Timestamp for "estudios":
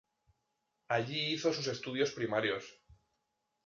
1.67-2.11